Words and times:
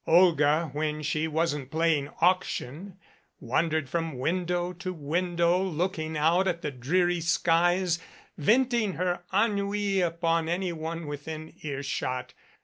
Olga, 0.07 0.71
when 0.73 1.03
she 1.03 1.27
wasn't 1.27 1.69
playing 1.69 2.09
auction, 2.21 2.97
wandered 3.39 3.87
from 3.87 4.17
window 4.17 4.73
to 4.73 4.91
window, 4.91 5.61
looking 5.61 6.17
out 6.17 6.47
at 6.47 6.63
the 6.63 6.71
dreary 6.71 7.19
skies, 7.21 7.99
venting 8.35 8.93
her 8.93 9.21
en 9.31 9.53
nui 9.53 10.01
on 10.01 10.49
anyone 10.49 11.05
within 11.05 11.53
earshot. 11.61 12.33